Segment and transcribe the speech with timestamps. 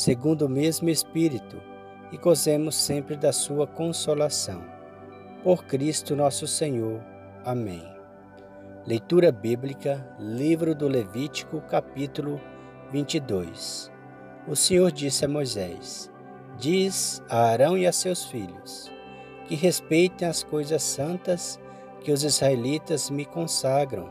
[0.00, 1.60] segundo o mesmo Espírito,
[2.10, 4.64] e gozemos sempre da sua consolação.
[5.44, 7.02] Por Cristo nosso Senhor.
[7.44, 7.84] Amém.
[8.86, 12.40] Leitura bíblica, livro do Levítico, capítulo
[12.90, 13.92] 22.
[14.48, 16.10] O Senhor disse a Moisés:
[16.58, 18.90] Diz a Arão e a seus filhos
[19.48, 21.60] que respeitem as coisas santas
[22.00, 24.08] que os israelitas me consagram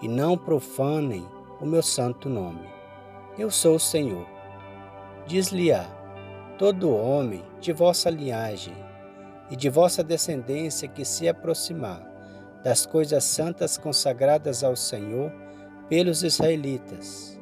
[0.00, 1.26] e não profanem
[1.60, 2.66] o meu santo nome.
[3.38, 4.37] Eu sou o Senhor
[5.28, 5.84] Diz-lhe-á:
[6.56, 8.74] Todo homem de vossa linhagem
[9.50, 12.02] e de vossa descendência que se aproximar
[12.64, 15.30] das coisas santas consagradas ao Senhor
[15.86, 17.38] pelos israelitas,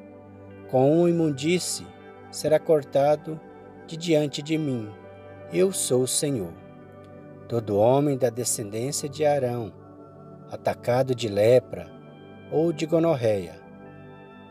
[0.69, 1.87] com um imundice
[2.29, 3.41] será cortado
[3.87, 4.91] de diante de mim.
[5.53, 6.53] Eu sou o Senhor.
[7.47, 9.73] Todo homem da descendência de Arão,
[10.51, 11.89] atacado de lepra
[12.51, 13.55] ou de gonorreia,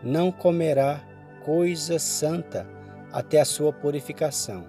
[0.01, 1.03] não comerá
[1.43, 2.74] coisa santa
[3.15, 4.65] até a sua purificação.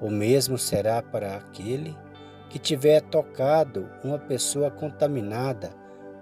[0.00, 1.96] O mesmo será para aquele
[2.50, 5.70] que tiver tocado uma pessoa contaminada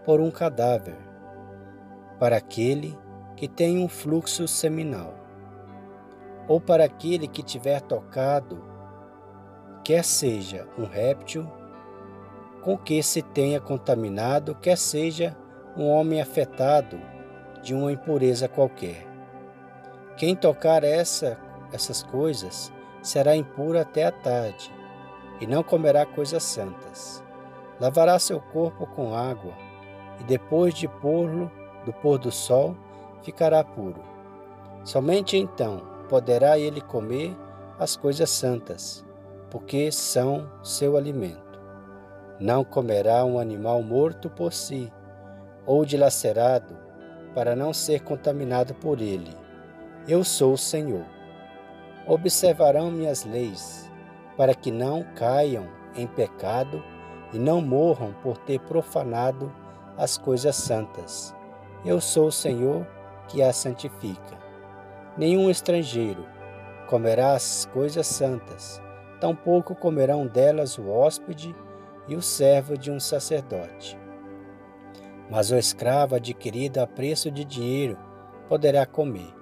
[0.05, 0.99] por um cadáver,
[2.21, 2.95] para aquele
[3.35, 5.15] que tem um fluxo seminal,
[6.47, 8.63] ou para aquele que tiver tocado,
[9.83, 11.51] quer seja um réptil
[12.61, 15.35] com que se tenha contaminado, quer seja
[15.75, 17.01] um homem afetado
[17.63, 19.16] de uma impureza qualquer.
[20.17, 21.37] Quem tocar essa,
[21.71, 22.73] essas coisas
[23.03, 24.73] será impuro até a tarde,
[25.43, 27.23] e não comerá coisas santas.
[27.79, 29.53] Lavará seu corpo com água,
[30.19, 31.53] e depois de pô-lo
[31.85, 32.75] do pôr do sol,
[33.23, 34.03] ficará puro.
[34.85, 37.37] Somente então poderá ele comer
[37.79, 39.05] as coisas santas,
[39.51, 41.61] porque são seu alimento.
[42.41, 44.91] Não comerá um animal morto por si,
[45.67, 46.75] ou dilacerado,
[47.35, 49.45] para não ser contaminado por ele
[50.09, 51.05] eu sou o Senhor.
[52.07, 53.91] Observarão minhas leis,
[54.37, 56.83] para que não caiam em pecado
[57.33, 59.53] e não morram por ter profanado
[59.97, 61.35] as coisas santas.
[61.85, 62.87] Eu sou o Senhor
[63.27, 64.39] que as santifica.
[65.17, 66.25] Nenhum estrangeiro
[66.87, 68.81] comerá as coisas santas,
[69.21, 71.53] tampouco comerão delas o hóspede
[72.07, 73.99] e o servo de um sacerdote.
[75.29, 77.99] Mas o escravo adquirido a preço de dinheiro
[78.49, 79.36] poderá comer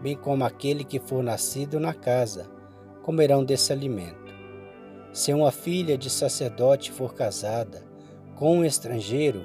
[0.00, 2.46] bem como aquele que for nascido na casa,
[3.02, 4.32] comerão desse alimento.
[5.12, 7.82] Se uma filha de sacerdote for casada
[8.36, 9.42] com um estrangeiro,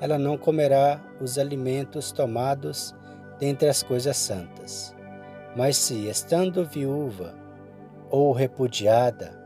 [0.00, 2.94] ela não comerá os alimentos tomados
[3.38, 4.94] dentre as coisas santas.
[5.54, 7.34] Mas se, estando viúva
[8.10, 9.40] ou repudiada,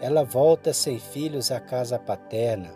[0.00, 2.70] ela volta sem filhos à casa paterna,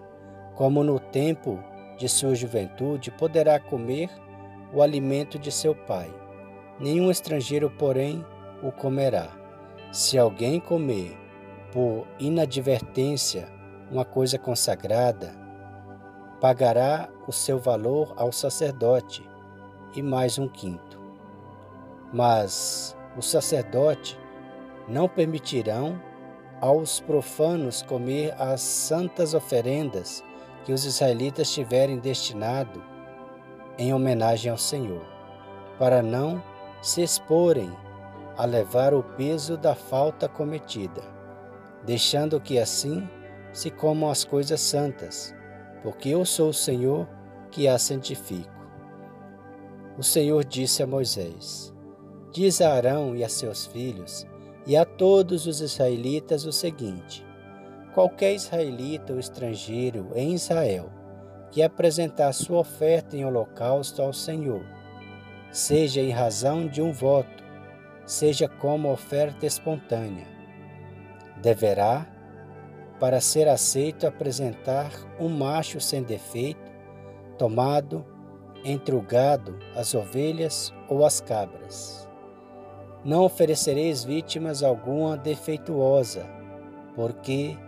[0.57, 1.63] como no tempo
[1.97, 4.11] de sua juventude, poderá comer
[4.75, 6.22] o alimento de seu pai
[6.83, 8.27] nenhum estrangeiro, porém,
[8.61, 9.29] o comerá.
[9.93, 11.17] Se alguém comer
[11.73, 13.49] por inadvertência
[13.91, 15.33] uma coisa consagrada,
[16.41, 19.25] pagará o seu valor ao sacerdote
[19.95, 21.01] e mais um quinto.
[22.13, 24.19] Mas o sacerdote
[24.89, 26.01] não permitirão
[26.61, 30.23] aos profanos comer as santas oferendas
[30.65, 32.83] que os israelitas tiverem destinado
[33.79, 35.05] em homenagem ao Senhor,
[35.79, 36.43] para não
[36.83, 37.71] se exporem
[38.37, 41.01] a levar o peso da falta cometida,
[41.87, 43.09] deixando que assim
[43.53, 45.35] se comam as coisas santas,
[45.83, 47.09] porque eu sou o Senhor
[47.53, 48.51] que as santifico.
[49.97, 51.73] O Senhor disse a Moisés:
[52.33, 54.27] Diz a Arão e a seus filhos
[54.67, 57.25] e a todos os israelitas o seguinte:
[57.95, 60.91] Qualquer israelita ou estrangeiro em Israel
[61.53, 64.65] que apresentar sua oferta em holocausto ao Senhor,
[65.53, 67.45] seja em razão de um voto,
[68.07, 70.27] seja como oferta espontânea.
[71.37, 72.07] Deverá,
[72.99, 74.91] para ser aceito, apresentar
[75.21, 76.73] um macho sem defeito,
[77.37, 78.05] tomado
[78.65, 82.09] entre o gado, as ovelhas ou as cabras.
[83.05, 86.25] Não oferecereis vítimas alguma defeituosa,
[86.95, 87.59] porque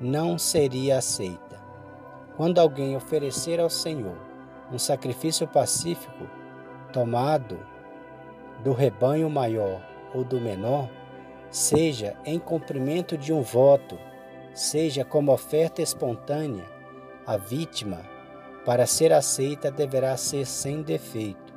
[0.00, 1.62] não seria aceita.
[2.36, 4.18] Quando alguém oferecer ao Senhor
[4.70, 6.28] um sacrifício pacífico,
[6.94, 7.58] tomado
[8.62, 9.82] do rebanho maior
[10.14, 10.88] ou do menor,
[11.50, 13.98] seja em cumprimento de um voto,
[14.54, 16.64] seja como oferta espontânea,
[17.26, 18.00] a vítima,
[18.64, 21.52] para ser aceita, deverá ser sem defeito.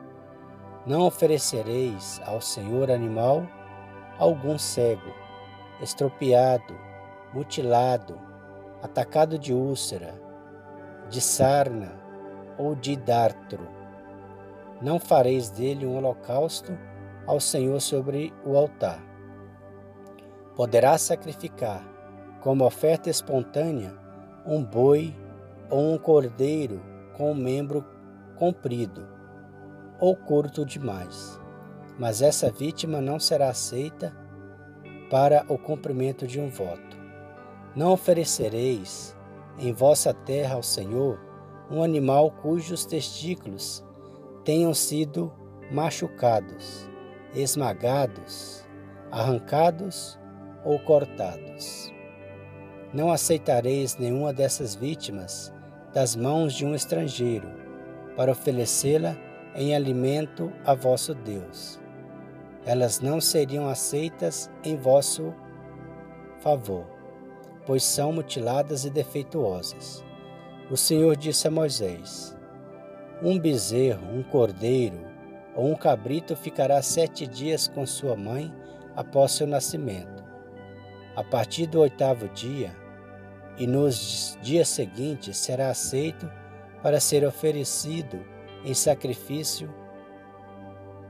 [0.88, 3.48] Não oferecereis ao Senhor animal
[4.18, 5.13] algum cego,
[5.80, 6.75] estropiado,
[7.31, 8.19] mutilado,
[8.81, 10.19] atacado de úlcera,
[11.10, 11.94] de sarna
[12.57, 13.77] ou de dartro.
[14.82, 16.78] Não fareis dele um holocausto
[17.26, 19.04] ao Senhor sobre o altar.
[20.56, 21.84] Poderá sacrificar,
[22.42, 23.94] como oferta espontânea,
[24.46, 25.16] um boi
[25.70, 26.82] ou um cordeiro
[27.16, 27.84] com um membro
[28.36, 29.08] comprido
[30.00, 31.40] ou curto demais,
[31.98, 34.16] mas essa vítima não será aceita
[35.10, 36.98] para o cumprimento de um voto.
[37.76, 39.16] Não oferecereis
[39.58, 41.20] em vossa terra ao Senhor
[41.70, 43.84] um animal cujos testículos
[44.48, 45.30] tenham sido
[45.70, 46.90] machucados,
[47.36, 48.66] esmagados,
[49.12, 50.18] arrancados
[50.64, 51.94] ou cortados.
[52.94, 55.54] Não aceitareis nenhuma dessas vítimas
[55.94, 57.50] das mãos de um estrangeiro,
[58.16, 59.18] para oferecê-la
[59.54, 61.78] em alimento a vosso Deus.
[62.66, 65.34] Elas não seriam aceitas em vosso
[66.40, 66.86] favor,
[67.66, 70.06] pois são mutiladas e defeituosas.
[70.72, 72.37] O Senhor disse a Moisés:
[73.22, 75.06] Um bezerro, um cordeiro
[75.56, 78.54] ou um cabrito ficará sete dias com sua mãe
[78.96, 80.24] após seu nascimento.
[81.16, 82.75] A partir do oitavo dia,
[83.58, 86.30] e nos dias seguintes será aceito
[86.84, 88.24] para ser oferecido
[88.64, 89.74] em sacrifício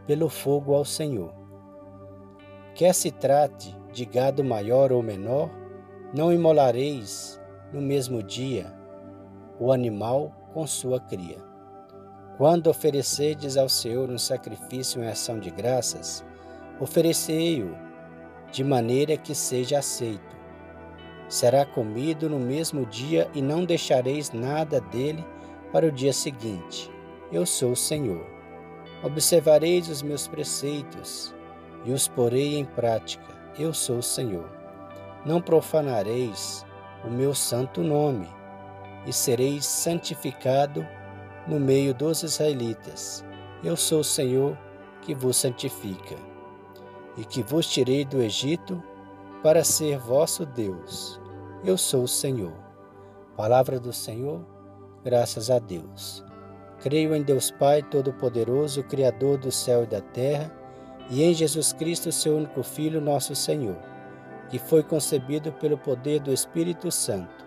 [0.05, 1.33] pelo fogo ao Senhor.
[2.73, 5.49] Quer se trate de gado maior ou menor,
[6.15, 7.41] não imolareis
[7.73, 8.73] no mesmo dia
[9.59, 11.46] o animal com sua cria.
[12.37, 16.23] Quando oferecerdes ao Senhor um sacrifício em ação de graças,
[16.79, 17.75] oferecei-o
[18.51, 20.37] de maneira que seja aceito
[21.27, 25.25] será comido no mesmo dia e não deixareis nada dele
[25.71, 26.89] para o dia seguinte.
[27.31, 28.25] Eu sou o Senhor.
[29.03, 31.35] Observareis os meus preceitos
[31.85, 33.35] e os porei em prática.
[33.59, 34.49] Eu sou o Senhor.
[35.25, 36.65] Não profanareis
[37.03, 38.27] o meu santo nome
[39.05, 40.87] e sereis santificado
[41.47, 43.23] no meio dos israelitas.
[43.63, 44.57] Eu sou o Senhor
[45.01, 46.15] que vos santifica
[47.15, 48.81] e que vos tirei do Egito
[49.41, 51.19] para ser vosso Deus.
[51.63, 52.53] Eu sou o Senhor.
[53.35, 54.45] Palavra do Senhor,
[55.03, 56.23] graças a Deus.
[56.81, 60.51] Creio em Deus Pai Todo-Poderoso, Criador do céu e da terra,
[61.09, 63.77] e em Jesus Cristo, seu único Filho, nosso Senhor,
[64.49, 67.46] que foi concebido pelo poder do Espírito Santo.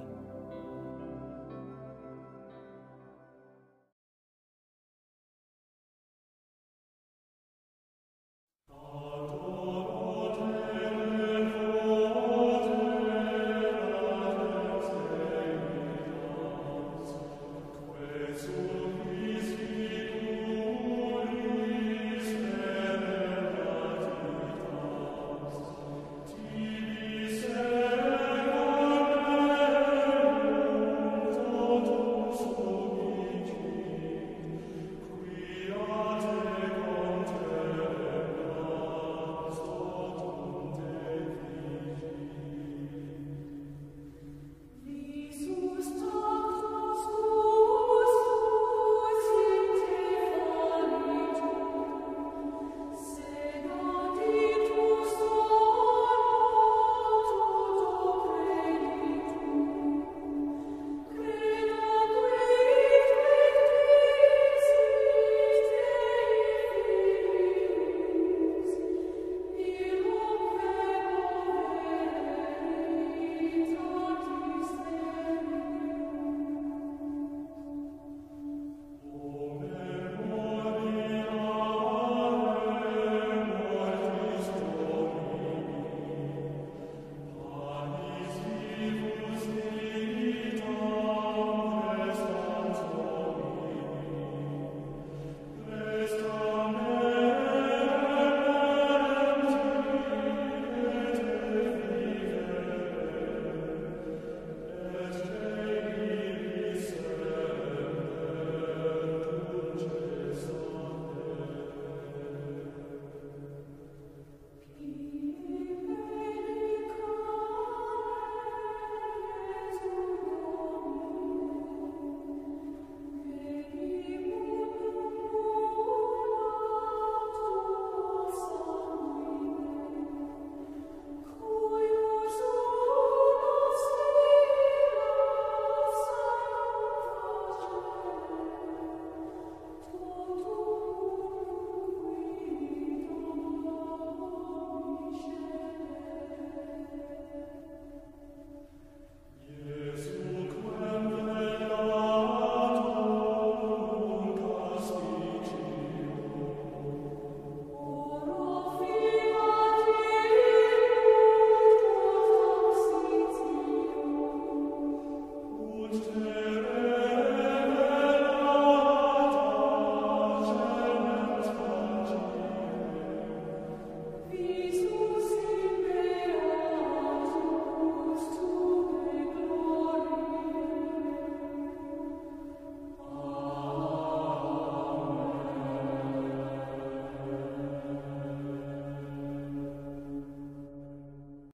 [18.41, 18.80] Jesús.